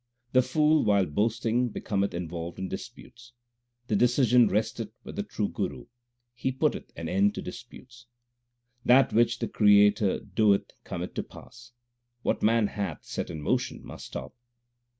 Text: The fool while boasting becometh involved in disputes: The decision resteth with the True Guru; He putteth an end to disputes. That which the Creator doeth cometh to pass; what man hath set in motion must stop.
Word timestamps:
The 0.31 0.41
fool 0.41 0.83
while 0.83 1.05
boasting 1.05 1.69
becometh 1.69 2.15
involved 2.15 2.57
in 2.57 2.67
disputes: 2.67 3.33
The 3.85 3.95
decision 3.95 4.47
resteth 4.47 4.89
with 5.03 5.15
the 5.15 5.21
True 5.21 5.47
Guru; 5.47 5.85
He 6.33 6.51
putteth 6.51 6.91
an 6.95 7.07
end 7.07 7.35
to 7.35 7.41
disputes. 7.43 8.07
That 8.83 9.13
which 9.13 9.37
the 9.37 9.47
Creator 9.47 10.21
doeth 10.21 10.71
cometh 10.85 11.13
to 11.13 11.21
pass; 11.21 11.73
what 12.23 12.41
man 12.41 12.65
hath 12.65 13.05
set 13.05 13.29
in 13.29 13.43
motion 13.43 13.85
must 13.85 14.07
stop. 14.07 14.33